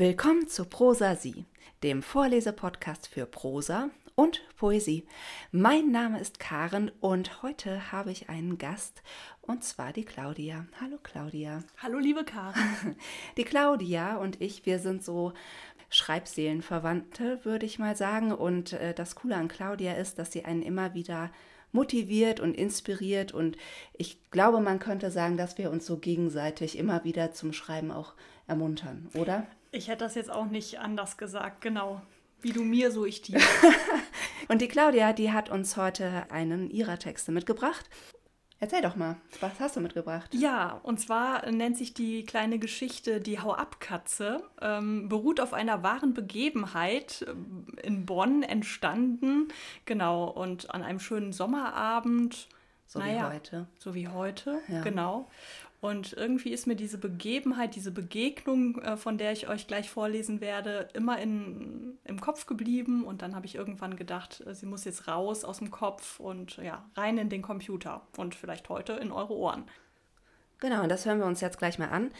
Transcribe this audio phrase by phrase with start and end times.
[0.00, 1.44] Willkommen zu Prosa Sie,
[1.82, 5.04] dem Vorlesepodcast für Prosa und Poesie.
[5.50, 9.02] Mein Name ist Karen und heute habe ich einen Gast
[9.40, 10.66] und zwar die Claudia.
[10.80, 11.64] Hallo Claudia.
[11.78, 12.94] Hallo liebe Karen.
[13.36, 15.32] Die Claudia und ich, wir sind so
[15.90, 18.30] Schreibseelenverwandte, würde ich mal sagen.
[18.30, 21.32] Und äh, das Coole an Claudia ist, dass sie einen immer wieder
[21.72, 23.32] motiviert und inspiriert.
[23.32, 23.56] Und
[23.94, 28.14] ich glaube, man könnte sagen, dass wir uns so gegenseitig immer wieder zum Schreiben auch
[28.46, 29.48] ermuntern, oder?
[29.70, 32.00] Ich hätte das jetzt auch nicht anders gesagt, genau.
[32.40, 33.40] Wie du mir, so ich dir.
[34.48, 37.88] und die Claudia, die hat uns heute einen ihrer Texte mitgebracht.
[38.60, 40.34] Erzähl doch mal, was hast du mitgebracht?
[40.34, 46.12] Ja, und zwar nennt sich die kleine Geschichte Die Hau-Ab-Katze, ähm, beruht auf einer wahren
[46.12, 49.48] Begebenheit äh, in Bonn entstanden,
[49.84, 52.48] genau, und an einem schönen Sommerabend.
[52.86, 53.68] So naja, wie heute.
[53.78, 54.82] So wie heute, ja.
[54.82, 55.28] genau.
[55.80, 60.40] Und irgendwie ist mir diese Begebenheit, diese Begegnung, äh, von der ich euch gleich vorlesen
[60.40, 63.04] werde, immer in, im Kopf geblieben.
[63.04, 66.56] Und dann habe ich irgendwann gedacht, äh, sie muss jetzt raus aus dem Kopf und
[66.56, 69.64] ja, rein in den Computer und vielleicht heute in eure Ohren.
[70.60, 72.10] Genau, und das hören wir uns jetzt gleich mal an.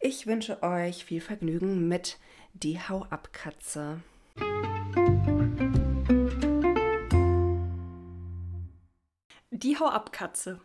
[0.00, 2.18] Ich wünsche euch viel Vergnügen mit
[2.52, 4.02] Die Hau-Ab-Katze.
[9.50, 10.60] Die Hau-Ab-Katze.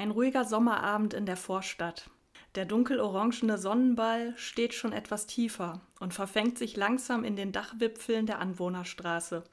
[0.00, 2.08] Ein ruhiger Sommerabend in der Vorstadt.
[2.54, 8.38] Der dunkelorangene Sonnenball steht schon etwas tiefer und verfängt sich langsam in den Dachwipfeln der
[8.38, 9.44] Anwohnerstraße.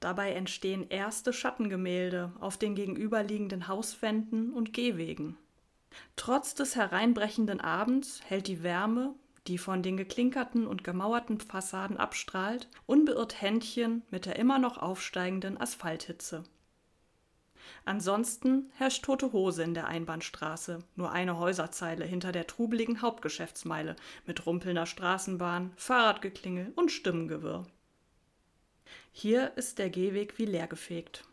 [0.00, 5.36] Dabei entstehen erste Schattengemälde auf den gegenüberliegenden Hauswänden und Gehwegen.
[6.16, 9.14] Trotz des hereinbrechenden Abends hält die Wärme,
[9.46, 15.56] die von den geklinkerten und gemauerten Fassaden abstrahlt, unbeirrt Händchen mit der immer noch aufsteigenden
[15.56, 16.42] Asphalthitze.
[17.84, 24.46] Ansonsten herrscht tote Hose in der Einbahnstraße, nur eine Häuserzeile hinter der trubeligen Hauptgeschäftsmeile mit
[24.46, 27.66] rumpelnder Straßenbahn, Fahrradgeklingel und Stimmengewirr.
[29.12, 31.24] Hier ist der Gehweg wie leergefegt.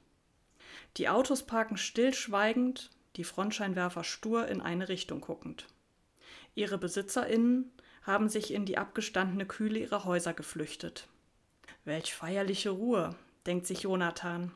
[0.98, 5.68] Die Autos parken stillschweigend, die Frontscheinwerfer stur in eine Richtung guckend.
[6.54, 7.72] Ihre BesitzerInnen
[8.04, 11.08] haben sich in die abgestandene Kühle ihrer Häuser geflüchtet.
[11.84, 13.16] Welch feierliche Ruhe,
[13.46, 14.52] denkt sich Jonathan.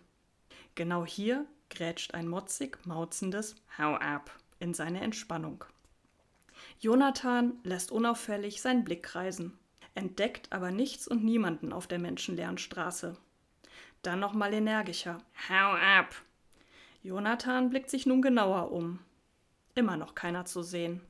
[0.75, 5.63] Genau hier grätscht ein motzig mauzendes Hau ab in seine Entspannung.
[6.79, 9.57] Jonathan lässt unauffällig seinen Blick kreisen,
[9.95, 13.15] entdeckt aber nichts und niemanden auf der menschenleeren Straße.
[14.01, 15.19] Dann nochmal energischer.
[15.49, 16.15] Hau ab!
[17.01, 18.99] Jonathan blickt sich nun genauer um.
[19.75, 21.01] Immer noch keiner zu sehen.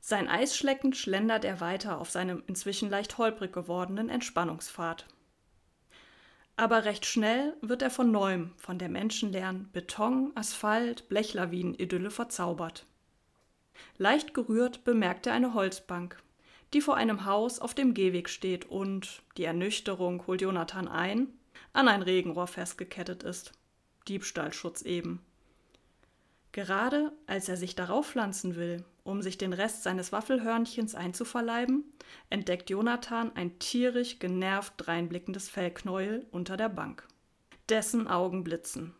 [0.00, 5.06] Sein Eis schleckend schlendert er weiter auf seinem inzwischen leicht holprig gewordenen Entspannungspfad.
[6.56, 12.86] Aber recht schnell wird er von neuem von der menschenleeren Beton, Asphalt, Blechlawinen-Idylle verzaubert.
[13.96, 16.22] Leicht gerührt bemerkt er eine Holzbank,
[16.72, 21.28] die vor einem Haus auf dem Gehweg steht und, die Ernüchterung holt Jonathan ein,
[21.72, 23.52] an ein Regenrohr festgekettet ist.
[24.08, 25.24] Diebstahlschutz eben.
[26.52, 31.84] Gerade als er sich darauf pflanzen will, um sich den Rest seines Waffelhörnchens einzuverleiben,
[32.30, 37.06] entdeckt Jonathan ein tierisch genervt dreinblickendes Fellknäuel unter der Bank.
[37.68, 38.94] Dessen Augen blitzen.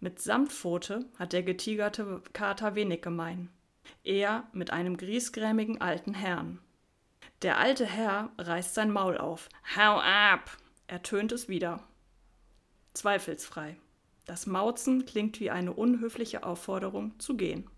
[0.00, 3.50] Mit Samtpfote hat der getigerte Kater wenig gemein.
[4.02, 6.58] Er mit einem griesgrämigen alten Herrn.
[7.42, 9.48] Der alte Herr reißt sein Maul auf.
[9.76, 10.56] Hau ab!
[10.86, 11.82] ertönt es wieder.
[12.92, 13.76] Zweifelsfrei.
[14.26, 17.68] Das Mauzen klingt wie eine unhöfliche Aufforderung zu gehen.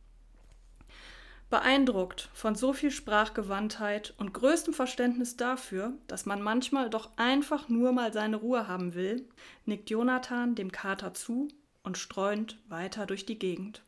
[1.48, 7.92] Beeindruckt von so viel Sprachgewandtheit und größtem Verständnis dafür, dass man manchmal doch einfach nur
[7.92, 9.28] mal seine Ruhe haben will,
[9.64, 11.46] nickt Jonathan dem Kater zu
[11.84, 13.82] und streunt weiter durch die Gegend.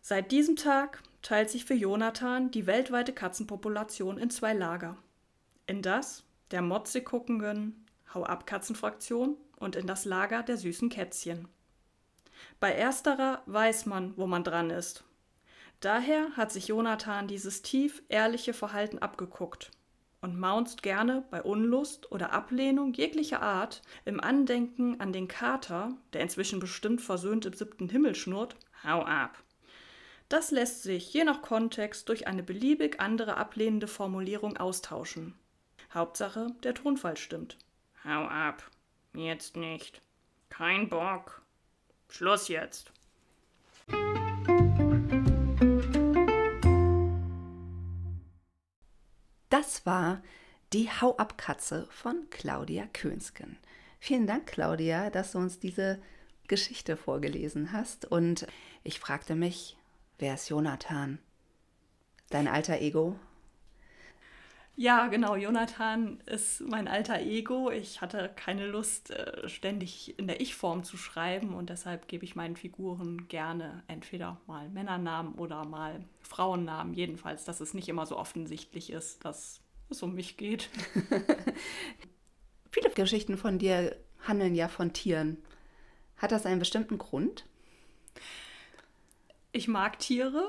[0.00, 4.96] Seit diesem Tag teilt sich für Jonathan die weltweite Katzenpopulation in zwei Lager.
[5.66, 11.48] In das der motzig guckenden Hau-ab-Katzenfraktion und in das Lager der süßen Kätzchen.
[12.60, 15.04] Bei ersterer weiß man, wo man dran ist
[15.84, 19.70] Daher hat sich Jonathan dieses tief ehrliche Verhalten abgeguckt
[20.22, 26.22] und maunzt gerne bei Unlust oder Ablehnung jeglicher Art im Andenken an den Kater, der
[26.22, 29.36] inzwischen bestimmt versöhnt im siebten Himmel schnurrt, hau ab.
[30.30, 35.34] Das lässt sich je nach Kontext durch eine beliebig andere ablehnende Formulierung austauschen.
[35.92, 37.58] Hauptsache, der Tonfall stimmt.
[38.06, 38.70] Hau ab.
[39.12, 40.00] Jetzt nicht.
[40.48, 41.42] Kein Bock.
[42.08, 42.90] Schluss jetzt.
[49.54, 50.20] Das war
[50.72, 53.56] die Hau-Ab-Katze von Claudia Könsken.
[54.00, 56.02] Vielen Dank, Claudia, dass du uns diese
[56.48, 58.04] Geschichte vorgelesen hast.
[58.04, 58.48] Und
[58.82, 59.76] ich fragte mich,
[60.18, 61.20] wer ist Jonathan?
[62.30, 63.16] Dein alter Ego?
[64.76, 65.36] Ja, genau.
[65.36, 67.70] Jonathan ist mein alter Ego.
[67.70, 72.34] Ich hatte keine Lust, äh, ständig in der Ich-Form zu schreiben und deshalb gebe ich
[72.34, 76.92] meinen Figuren gerne entweder mal Männernamen oder mal Frauennamen.
[76.94, 79.60] Jedenfalls, dass es nicht immer so offensichtlich ist, dass
[79.90, 80.68] es um mich geht.
[82.72, 83.96] Viele Geschichten von dir
[84.26, 85.36] handeln ja von Tieren.
[86.16, 87.44] Hat das einen bestimmten Grund?
[89.52, 90.48] Ich mag Tiere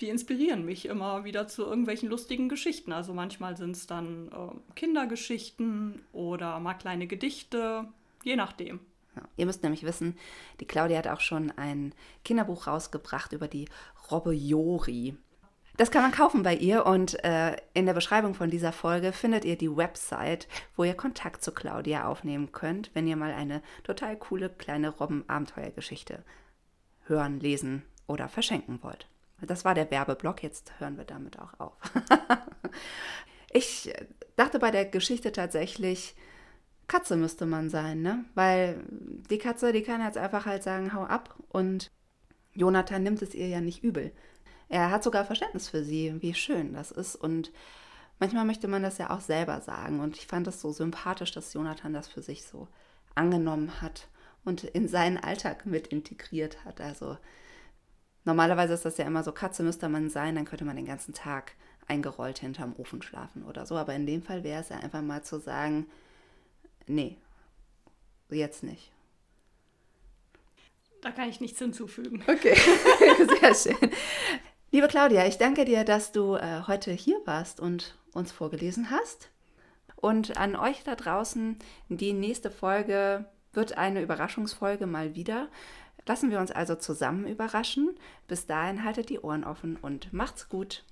[0.00, 2.92] die inspirieren mich immer wieder zu irgendwelchen lustigen Geschichten.
[2.92, 7.86] Also manchmal sind es dann äh, Kindergeschichten oder mal kleine Gedichte,
[8.24, 8.80] je nachdem.
[9.14, 10.16] Ja, ihr müsst nämlich wissen,
[10.60, 11.94] die Claudia hat auch schon ein
[12.24, 13.68] Kinderbuch rausgebracht über die
[14.10, 15.16] Robbe Jori.
[15.76, 19.44] Das kann man kaufen bei ihr und äh, in der Beschreibung von dieser Folge findet
[19.44, 24.16] ihr die Website, wo ihr Kontakt zu Claudia aufnehmen könnt, wenn ihr mal eine total
[24.16, 26.24] coole kleine Robben-Abenteuergeschichte
[27.06, 29.08] hören, lesen oder verschenken wollt.
[29.40, 31.76] Das war der Werbeblock, jetzt hören wir damit auch auf.
[33.52, 33.92] ich
[34.36, 36.14] dachte bei der Geschichte tatsächlich,
[36.86, 38.24] Katze müsste man sein, ne?
[38.34, 38.84] Weil
[39.30, 41.90] die Katze, die kann jetzt einfach halt sagen, hau ab und
[42.52, 44.12] Jonathan nimmt es ihr ja nicht übel.
[44.68, 47.52] Er hat sogar Verständnis für sie, wie schön das ist und
[48.18, 51.52] manchmal möchte man das ja auch selber sagen und ich fand es so sympathisch, dass
[51.52, 52.68] Jonathan das für sich so
[53.14, 54.08] angenommen hat
[54.44, 56.80] und in seinen Alltag mit integriert hat.
[56.80, 57.16] Also
[58.24, 61.14] Normalerweise ist das ja immer so, Katze müsste man sein, dann könnte man den ganzen
[61.14, 61.52] Tag
[61.86, 63.76] eingerollt hinterm Ofen schlafen oder so.
[63.76, 65.86] Aber in dem Fall wäre es ja einfach mal zu sagen,
[66.86, 67.18] nee,
[68.30, 68.90] jetzt nicht.
[71.02, 72.22] Da kann ich nichts hinzufügen.
[72.26, 72.56] Okay,
[73.40, 73.90] sehr schön.
[74.70, 79.28] Liebe Claudia, ich danke dir, dass du äh, heute hier warst und uns vorgelesen hast.
[79.96, 85.48] Und an euch da draußen, die nächste Folge wird eine Überraschungsfolge mal wieder.
[86.06, 87.96] Lassen wir uns also zusammen überraschen.
[88.28, 90.84] Bis dahin haltet die Ohren offen und macht's gut.